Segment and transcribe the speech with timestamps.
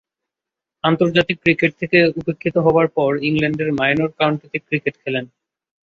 [0.83, 5.25] আন্তর্জাতিক ক্রিকেট থেকে উপেক্ষিত হবার পর ইংল্যান্ডের মাইনর কাউন্টিতে ক্রিকেট খেলেন।